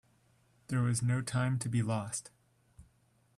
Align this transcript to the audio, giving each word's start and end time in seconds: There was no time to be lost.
There 0.69 0.81
was 0.81 1.03
no 1.03 1.21
time 1.21 1.59
to 1.59 1.69
be 1.69 1.83
lost. 1.83 2.31